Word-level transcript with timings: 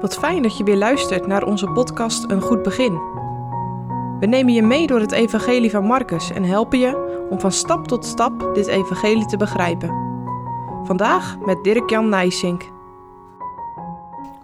Wat 0.00 0.14
fijn 0.14 0.42
dat 0.42 0.56
je 0.56 0.64
weer 0.64 0.76
luistert 0.76 1.26
naar 1.26 1.42
onze 1.42 1.66
podcast 1.66 2.30
Een 2.30 2.40
Goed 2.40 2.62
Begin. 2.62 2.92
We 4.20 4.26
nemen 4.26 4.52
je 4.52 4.62
mee 4.62 4.86
door 4.86 5.00
het 5.00 5.12
Evangelie 5.12 5.70
van 5.70 5.84
Marcus 5.84 6.30
en 6.30 6.44
helpen 6.44 6.78
je 6.78 7.26
om 7.30 7.40
van 7.40 7.52
stap 7.52 7.86
tot 7.86 8.04
stap 8.04 8.54
dit 8.54 8.66
Evangelie 8.66 9.26
te 9.26 9.36
begrijpen. 9.36 9.88
Vandaag 10.84 11.38
met 11.38 11.64
Dirk-Jan 11.64 12.08
Nijsink. 12.08 12.62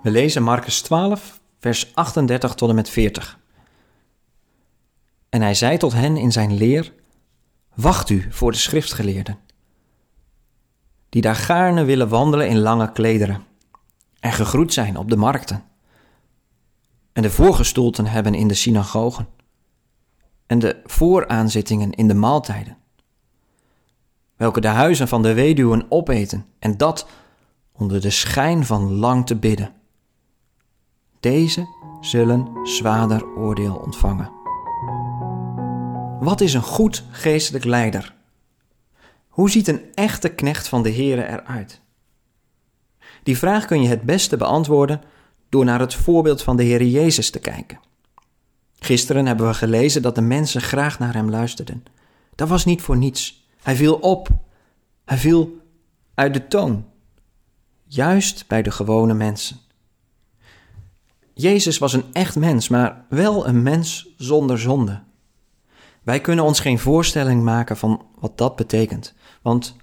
We 0.03 0.11
lezen 0.11 0.43
Marcus 0.43 0.81
12, 0.81 1.41
vers 1.61 1.95
38 1.95 2.55
tot 2.55 2.69
en 2.69 2.75
met 2.75 2.91
40. 2.91 3.39
En 5.29 5.43
hij 5.43 5.55
zei 5.55 5.77
tot 5.77 5.93
hen 5.93 6.17
in 6.17 6.33
zijn 6.33 6.57
leer: 6.57 6.93
Wacht 7.75 8.11
u 8.11 8.27
voor 8.31 8.53
de 8.53 8.59
schriftgeleerden, 8.59 9.39
die 11.09 11.23
daar 11.23 11.35
gaarne 11.35 11.85
willen 11.85 12.09
wandelen 12.09 12.49
in 12.49 12.59
lange 12.59 12.93
klederen 12.93 13.45
en 14.27 14.33
gegroet 14.33 14.73
zijn 14.73 14.97
op 14.97 15.11
de 15.11 15.17
markten, 15.17 15.65
en 17.13 17.23
de 17.23 17.31
voorgestoelten 17.31 18.07
hebben 18.07 18.35
in 18.35 18.49
de 18.49 18.55
synagogen, 18.55 19.29
en 20.47 20.59
de 20.59 20.81
vooraanzittingen 20.85 21.93
in 21.93 22.09
de 22.09 22.15
maaltijden, 22.15 22.77
welke 24.37 24.61
de 24.61 24.69
huizen 24.69 25.09
van 25.09 25.23
de 25.23 25.35
weduwen 25.35 25.87
opeten, 25.89 26.47
en 26.59 26.77
dat 26.77 27.09
onder 27.73 28.01
de 28.01 28.11
schijn 28.11 28.65
van 28.65 28.93
lang 28.93 29.27
te 29.27 29.37
bidden. 29.37 29.75
Deze 31.21 31.67
zullen 32.01 32.49
zwaarder 32.63 33.27
oordeel 33.37 33.75
ontvangen. 33.75 34.31
Wat 36.21 36.41
is 36.41 36.55
een 36.55 36.63
goed 36.63 37.05
geestelijk 37.11 37.65
leider? 37.65 38.15
Hoe 39.29 39.51
ziet 39.51 39.69
een 39.69 39.95
echte 39.95 40.29
knecht 40.29 40.69
van 40.69 40.83
de 40.83 40.93
Here 40.93 41.29
eruit? 41.29 41.85
Die 43.27 43.39
vraag 43.39 43.65
kun 43.65 43.83
je 43.83 43.89
het 43.89 44.03
beste 44.03 44.37
beantwoorden 44.37 45.01
door 45.49 45.65
naar 45.65 45.81
het 45.81 45.95
voorbeeld 45.95 46.43
van 46.43 46.57
de 46.57 46.63
Heer 46.63 46.85
Jezus 46.85 47.31
te 47.31 47.39
kijken. 47.39 47.79
Gisteren 48.79 49.27
hebben 49.27 49.47
we 49.47 49.55
gelezen 49.55 50.03
dat 50.03 50.15
de 50.15 50.21
mensen 50.21 50.61
graag 50.61 50.99
naar 50.99 51.15
hem 51.15 51.31
luisterden. 51.31 51.85
Dat 52.35 52.49
was 52.49 52.65
niet 52.65 52.83
voor 52.83 52.97
niets. 52.97 53.49
Hij 53.63 53.77
viel 53.77 53.95
op. 53.95 54.29
Hij 55.05 55.17
viel 55.17 55.61
uit 56.15 56.35
de 56.35 56.49
toon. 56.49 56.85
Juist 57.85 58.47
bij 58.47 58.63
de 58.63 58.71
gewone 58.71 59.15
mensen. 59.15 59.57
Jezus 61.35 61.79
was 61.79 61.93
een 61.93 62.05
echt 62.13 62.37
mens, 62.37 62.69
maar 62.69 63.05
wel 63.09 63.47
een 63.47 63.63
mens 63.63 64.09
zonder 64.17 64.59
zonde. 64.59 65.03
Wij 66.03 66.21
kunnen 66.21 66.45
ons 66.45 66.61
geen 66.61 66.79
voorstelling 66.79 67.43
maken 67.43 67.77
van 67.77 68.07
wat 68.19 68.39
dat 68.39 68.57
betekent, 68.57 69.15
want 69.43 69.77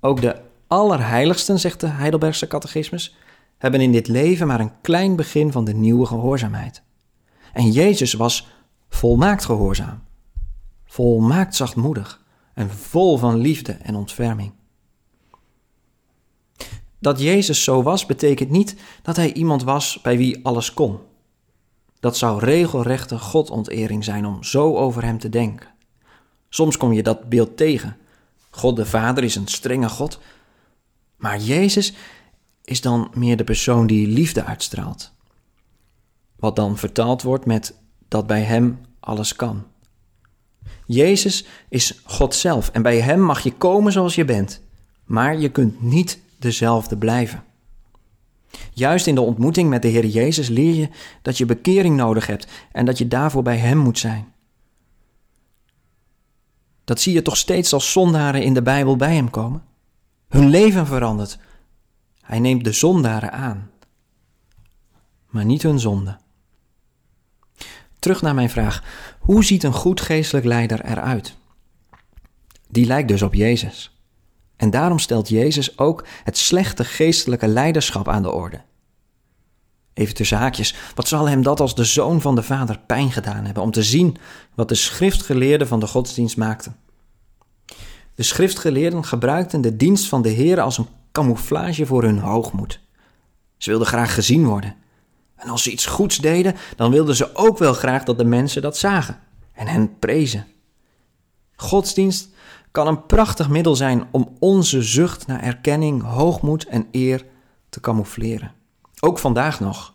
ook 0.00 0.20
de 0.20 0.44
allerheiligsten, 0.66 1.58
zegt 1.58 1.80
de 1.80 1.86
Heidelbergse 1.86 2.46
catechismus, 2.46 3.16
hebben 3.58 3.80
in 3.80 3.92
dit 3.92 4.08
leven 4.08 4.46
maar 4.46 4.60
een 4.60 4.80
klein 4.80 5.16
begin 5.16 5.52
van 5.52 5.64
de 5.64 5.74
nieuwe 5.74 6.06
gehoorzaamheid. 6.06 6.82
En 7.52 7.70
Jezus 7.70 8.12
was 8.12 8.48
volmaakt 8.88 9.44
gehoorzaam, 9.44 10.02
volmaakt 10.84 11.54
zachtmoedig 11.54 12.24
en 12.54 12.70
vol 12.70 13.18
van 13.18 13.36
liefde 13.36 13.72
en 13.72 13.94
ontferming. 13.94 14.52
Dat 16.98 17.20
Jezus 17.20 17.64
zo 17.64 17.82
was, 17.82 18.06
betekent 18.06 18.50
niet 18.50 18.76
dat 19.02 19.16
hij 19.16 19.32
iemand 19.32 19.62
was 19.62 20.00
bij 20.02 20.16
wie 20.16 20.44
alles 20.44 20.74
kon. 20.74 20.98
Dat 22.00 22.16
zou 22.16 22.38
regelrechte 22.38 23.18
Godonterering 23.18 24.04
zijn 24.04 24.26
om 24.26 24.44
zo 24.44 24.76
over 24.76 25.04
hem 25.04 25.18
te 25.18 25.28
denken. 25.28 25.68
Soms 26.48 26.76
kom 26.76 26.92
je 26.92 27.02
dat 27.02 27.28
beeld 27.28 27.56
tegen. 27.56 27.96
God 28.50 28.76
de 28.76 28.86
Vader 28.86 29.24
is 29.24 29.34
een 29.34 29.46
strenge 29.46 29.88
God, 29.88 30.20
maar 31.16 31.38
Jezus 31.38 31.92
is 32.64 32.80
dan 32.80 33.10
meer 33.14 33.36
de 33.36 33.44
persoon 33.44 33.86
die 33.86 34.06
liefde 34.06 34.44
uitstraalt. 34.44 35.12
Wat 36.36 36.56
dan 36.56 36.78
vertaald 36.78 37.22
wordt 37.22 37.46
met 37.46 37.74
dat 38.08 38.26
bij 38.26 38.42
Hem 38.42 38.80
alles 39.00 39.36
kan. 39.36 39.64
Jezus 40.86 41.44
is 41.68 42.00
God 42.04 42.34
zelf 42.34 42.68
en 42.68 42.82
bij 42.82 43.00
Hem 43.00 43.20
mag 43.20 43.40
je 43.40 43.52
komen 43.52 43.92
zoals 43.92 44.14
je 44.14 44.24
bent, 44.24 44.60
maar 45.04 45.38
je 45.38 45.50
kunt 45.50 45.82
niet 45.82 46.20
dezelfde 46.38 46.96
blijven. 46.96 47.44
Juist 48.72 49.06
in 49.06 49.14
de 49.14 49.20
ontmoeting 49.20 49.68
met 49.68 49.82
de 49.82 49.88
Heer 49.88 50.06
Jezus 50.06 50.48
leer 50.48 50.74
je 50.74 50.88
dat 51.22 51.38
je 51.38 51.46
bekering 51.46 51.96
nodig 51.96 52.26
hebt 52.26 52.46
en 52.72 52.84
dat 52.84 52.98
je 52.98 53.08
daarvoor 53.08 53.42
bij 53.42 53.56
Hem 53.56 53.78
moet 53.78 53.98
zijn. 53.98 54.32
Dat 56.84 57.00
zie 57.00 57.12
je 57.12 57.22
toch 57.22 57.36
steeds 57.36 57.72
als 57.72 57.92
zondaren 57.92 58.42
in 58.42 58.54
de 58.54 58.62
Bijbel 58.62 58.96
bij 58.96 59.14
Hem 59.14 59.30
komen? 59.30 59.62
Hun 60.28 60.48
leven 60.48 60.86
verandert. 60.86 61.38
Hij 62.20 62.38
neemt 62.38 62.64
de 62.64 62.72
zondaren 62.72 63.32
aan, 63.32 63.70
maar 65.26 65.44
niet 65.44 65.62
hun 65.62 65.80
zonde. 65.80 66.18
Terug 67.98 68.22
naar 68.22 68.34
mijn 68.34 68.50
vraag: 68.50 68.82
hoe 69.18 69.44
ziet 69.44 69.62
een 69.62 69.72
goed 69.72 70.00
geestelijk 70.00 70.46
leider 70.46 70.84
eruit? 70.84 71.36
Die 72.68 72.86
lijkt 72.86 73.08
dus 73.08 73.22
op 73.22 73.34
Jezus. 73.34 74.00
En 74.56 74.70
daarom 74.70 74.98
stelt 74.98 75.28
Jezus 75.28 75.78
ook 75.78 76.06
het 76.24 76.38
slechte 76.38 76.84
geestelijke 76.84 77.46
leiderschap 77.46 78.08
aan 78.08 78.22
de 78.22 78.30
orde. 78.30 78.60
Even 79.94 80.14
tussen 80.14 80.38
haakjes, 80.38 80.74
wat 80.94 81.08
zal 81.08 81.28
hem 81.28 81.42
dat 81.42 81.60
als 81.60 81.74
de 81.74 81.84
zoon 81.84 82.20
van 82.20 82.34
de 82.34 82.42
Vader 82.42 82.78
pijn 82.78 83.12
gedaan 83.12 83.44
hebben 83.44 83.62
om 83.62 83.70
te 83.70 83.82
zien 83.82 84.16
wat 84.54 84.68
de 84.68 84.74
schriftgeleerden 84.74 85.68
van 85.68 85.80
de 85.80 85.86
godsdienst 85.86 86.36
maakten? 86.36 86.76
De 88.16 88.22
schriftgeleerden 88.22 89.04
gebruikten 89.04 89.60
de 89.60 89.76
dienst 89.76 90.08
van 90.08 90.22
de 90.22 90.28
Heer 90.28 90.60
als 90.60 90.78
een 90.78 90.86
camouflage 91.12 91.86
voor 91.86 92.02
hun 92.02 92.18
hoogmoed. 92.18 92.80
Ze 93.56 93.70
wilden 93.70 93.88
graag 93.88 94.14
gezien 94.14 94.44
worden. 94.44 94.74
En 95.36 95.48
als 95.48 95.62
ze 95.62 95.70
iets 95.70 95.86
goeds 95.86 96.16
deden, 96.16 96.54
dan 96.76 96.90
wilden 96.90 97.16
ze 97.16 97.34
ook 97.34 97.58
wel 97.58 97.72
graag 97.72 98.04
dat 98.04 98.18
de 98.18 98.24
mensen 98.24 98.62
dat 98.62 98.76
zagen 98.76 99.18
en 99.52 99.66
hen 99.66 99.98
prezen. 99.98 100.46
Godsdienst 101.56 102.28
kan 102.70 102.86
een 102.86 103.06
prachtig 103.06 103.48
middel 103.48 103.76
zijn 103.76 104.08
om 104.10 104.36
onze 104.38 104.82
zucht 104.82 105.26
naar 105.26 105.42
erkenning, 105.42 106.02
hoogmoed 106.02 106.66
en 106.66 106.86
eer 106.92 107.24
te 107.68 107.80
camoufleren. 107.80 108.52
Ook 109.00 109.18
vandaag 109.18 109.60
nog. 109.60 109.94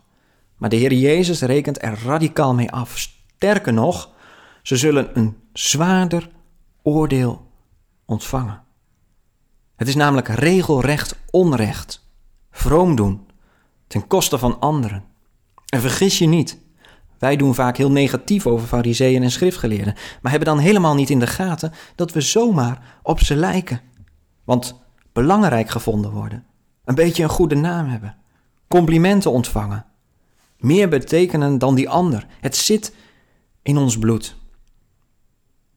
Maar 0.57 0.69
de 0.69 0.75
Heer 0.75 0.93
Jezus 0.93 1.41
rekent 1.41 1.83
er 1.83 1.99
radicaal 2.05 2.53
mee 2.53 2.71
af. 2.71 2.97
Sterker 2.97 3.73
nog, 3.73 4.09
ze 4.61 4.77
zullen 4.77 5.17
een 5.17 5.37
zwaarder 5.53 6.29
oordeel 6.81 7.50
ontvangen. 8.11 8.63
Het 9.75 9.87
is 9.87 9.95
namelijk 9.95 10.27
regelrecht 10.27 11.15
onrecht, 11.29 12.07
vroom 12.51 12.95
doen, 12.95 13.27
ten 13.87 14.07
koste 14.07 14.37
van 14.37 14.59
anderen. 14.59 15.03
En 15.65 15.81
vergis 15.81 16.17
je 16.17 16.27
niet, 16.27 16.59
wij 17.19 17.35
doen 17.35 17.55
vaak 17.55 17.77
heel 17.77 17.91
negatief 17.91 18.47
over 18.47 18.67
fariseeën 18.67 19.23
en 19.23 19.31
schriftgeleerden, 19.31 19.93
maar 20.21 20.31
hebben 20.31 20.49
dan 20.49 20.59
helemaal 20.59 20.95
niet 20.95 21.09
in 21.09 21.19
de 21.19 21.27
gaten 21.27 21.73
dat 21.95 22.11
we 22.11 22.21
zomaar 22.21 22.99
op 23.03 23.19
ze 23.19 23.35
lijken. 23.35 23.81
Want 24.43 24.81
belangrijk 25.13 25.69
gevonden 25.69 26.11
worden, 26.11 26.45
een 26.85 26.95
beetje 26.95 27.23
een 27.23 27.29
goede 27.29 27.55
naam 27.55 27.87
hebben, 27.87 28.17
complimenten 28.67 29.31
ontvangen, 29.31 29.85
meer 30.57 30.89
betekenen 30.89 31.57
dan 31.57 31.75
die 31.75 31.89
ander. 31.89 32.25
Het 32.39 32.55
zit 32.55 32.95
in 33.61 33.77
ons 33.77 33.97
bloed. 33.97 34.35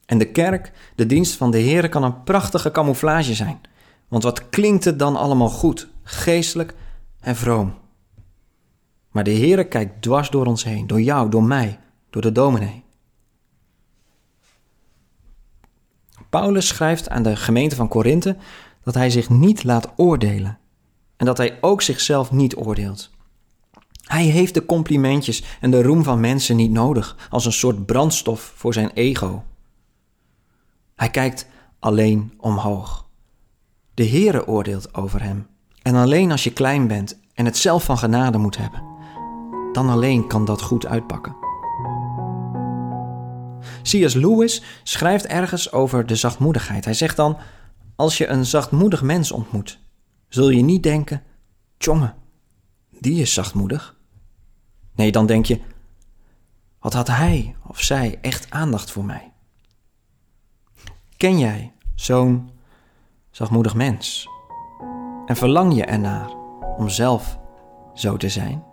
En 0.07 0.19
de 0.19 0.31
kerk, 0.31 0.73
de 0.95 1.07
dienst 1.07 1.35
van 1.37 1.51
de 1.51 1.59
Heer, 1.59 1.89
kan 1.89 2.03
een 2.03 2.23
prachtige 2.23 2.71
camouflage 2.71 3.35
zijn. 3.35 3.61
Want 4.09 4.23
wat 4.23 4.49
klinkt 4.49 4.85
het 4.85 4.99
dan 4.99 5.17
allemaal 5.17 5.49
goed, 5.49 5.89
geestelijk 6.03 6.75
en 7.21 7.37
vroom. 7.37 7.75
Maar 9.11 9.25
de 9.25 9.31
Heer 9.31 9.67
kijkt 9.67 10.03
dwars 10.03 10.31
door 10.31 10.47
ons 10.47 10.65
heen, 10.65 10.87
door 10.87 11.01
jou, 11.01 11.31
door 11.31 11.43
mij, 11.43 11.79
door 12.11 12.23
de 12.23 12.33
dominee. 12.33 12.83
Paulus 16.31 16.67
schrijft 16.67 17.09
aan 17.09 17.23
de 17.23 17.37
gemeente 17.37 17.77
van 17.77 17.89
Korinthe 17.89 18.37
dat 18.83 18.95
hij 18.95 19.11
zich 19.11 19.31
niet 19.31 19.65
laat 19.65 19.93
oordelen 19.97 20.59
en 21.17 21.27
dat 21.27 21.39
hij 21.39 21.59
ook 21.61 21.83
zichzelf 21.83 22.31
niet 22.31 22.57
oordeelt. 22.57 23.11
Hij 24.05 24.25
heeft 24.25 24.55
de 24.55 24.67
complimentjes 24.67 25.45
en 25.61 25.71
de 25.71 25.83
roem 25.83 26.03
van 26.03 26.21
mensen 26.21 26.57
niet 26.57 26.71
nodig 26.71 27.29
als 27.31 27.45
een 27.45 27.53
soort 27.53 27.87
brandstof 27.87 28.53
voor 28.57 28.73
zijn 28.73 28.91
ego. 28.91 29.45
Hij 30.95 31.11
kijkt 31.11 31.47
alleen 31.79 32.35
omhoog. 32.39 33.07
De 33.95 34.09
Heere 34.09 34.47
oordeelt 34.47 34.95
over 34.95 35.23
hem. 35.23 35.47
En 35.83 35.95
alleen 35.95 36.31
als 36.31 36.45
je 36.45 36.53
klein 36.53 36.87
bent 36.87 37.19
en 37.35 37.45
het 37.45 37.57
zelf 37.57 37.85
van 37.85 37.99
genade 37.99 38.39
moet 38.39 38.57
hebben, 38.57 38.83
dan 39.73 39.89
alleen 39.89 40.27
kan 40.27 40.45
dat 40.45 40.63
goed 40.63 40.87
uitpakken. 40.87 41.37
C.S. 43.83 44.15
Lewis 44.15 44.63
schrijft 44.83 45.27
ergens 45.27 45.73
over 45.73 46.07
de 46.07 46.17
zachtmoedigheid. 46.17 46.85
Hij 46.85 46.95
zegt 46.95 47.17
dan: 47.17 47.39
Als 47.97 48.19
je 48.19 48.27
een 48.27 48.47
zachtmoedig 48.47 49.03
mens 49.03 49.33
ontmoet, 49.33 49.79
zul 50.29 50.49
je 50.49 50.63
niet 50.63 50.83
denken: 50.83 51.23
Tjonge, 51.79 52.15
die 52.91 53.21
is 53.21 53.35
zachtmoedig. 53.35 53.97
Nee, 54.95 55.13
dan 55.13 55.27
denk 55.27 55.47
je: 55.47 55.61
Wat 56.79 56.93
had 56.93 57.09
hij 57.09 57.57
of 57.67 57.81
zij 57.81 58.19
echt 58.21 58.51
aandacht 58.51 58.91
voor 58.91 59.05
mij? 59.05 59.34
Ken 61.25 61.39
jij 61.39 61.73
zo'n 61.95 62.51
zachtmoedig 63.31 63.75
mens? 63.75 64.29
En 65.27 65.37
verlang 65.37 65.75
je 65.75 65.85
ernaar 65.85 66.31
om 66.77 66.89
zelf 66.89 67.39
zo 67.95 68.17
te 68.17 68.29
zijn? 68.29 68.65